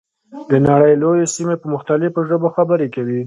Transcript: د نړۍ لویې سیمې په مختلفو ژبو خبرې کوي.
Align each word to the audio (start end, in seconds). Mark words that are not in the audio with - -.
د 0.49 0.53
نړۍ 0.67 0.93
لویې 1.01 1.25
سیمې 1.35 1.55
په 1.61 1.67
مختلفو 1.73 2.19
ژبو 2.29 2.47
خبرې 2.55 2.87
کوي. 2.95 3.19